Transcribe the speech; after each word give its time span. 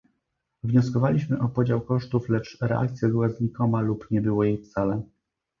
Wnioskowaliśmy 0.63 1.39
o 1.39 1.49
podział 1.49 1.81
kosztów, 1.81 2.29
lecz 2.29 2.57
reakcja 2.61 3.09
była 3.09 3.29
znikoma 3.29 3.81
lub 3.81 4.11
nie 4.11 4.21
było 4.21 4.43
jej 4.43 4.63
wcale 4.63 5.01